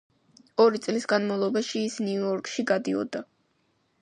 ორი 0.63 0.79
წლის 0.85 1.05
განმავლობაში 1.11 1.85
ის 1.91 1.99
ნიუ-იორკში 2.09 2.69
გადიოდა. 2.73 3.27